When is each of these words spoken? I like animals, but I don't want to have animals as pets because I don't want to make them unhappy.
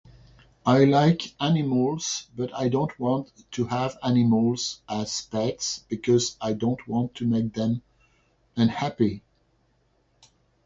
I 0.65 0.85
like 0.85 1.31
animals, 1.39 2.25
but 2.35 2.51
I 2.55 2.69
don't 2.69 2.99
want 2.99 3.31
to 3.51 3.65
have 3.65 3.99
animals 4.01 4.81
as 4.89 5.21
pets 5.29 5.83
because 5.89 6.37
I 6.41 6.53
don't 6.53 6.87
want 6.87 7.13
to 7.17 7.27
make 7.27 7.53
them 7.53 7.83
unhappy. 8.55 9.21